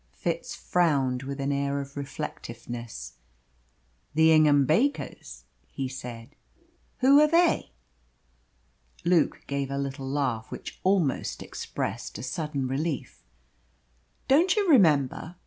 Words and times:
Fitz 0.13 0.55
frowned 0.55 1.21
with 1.21 1.39
an 1.39 1.51
air 1.51 1.79
of 1.79 1.95
reflectiveness. 1.95 3.17
"The 4.15 4.31
Ingham 4.31 4.65
Bakers," 4.65 5.43
he 5.67 5.87
said. 5.87 6.35
"Who 7.01 7.21
are 7.21 7.27
they?" 7.27 7.69
Luke 9.05 9.43
gave 9.45 9.69
a 9.69 9.77
little 9.77 10.09
laugh 10.09 10.49
which 10.49 10.79
almost 10.83 11.43
expressed 11.43 12.17
a 12.17 12.23
sudden 12.23 12.67
relief. 12.67 13.21
"Don't 14.27 14.55
you 14.55 14.67
remember?" 14.67 15.35